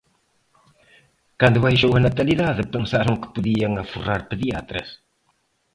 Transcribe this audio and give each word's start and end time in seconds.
Cando 1.39 1.63
baixou 1.65 1.91
a 1.95 2.03
natalidade, 2.07 2.71
pensaron 2.75 3.19
que 3.21 3.31
podían 3.35 3.73
aforrar 3.77 4.21
pediatras. 4.31 4.87